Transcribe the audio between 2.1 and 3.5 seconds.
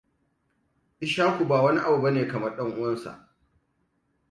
kamar ɗan uwansa.